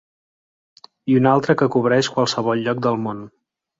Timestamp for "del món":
2.87-3.23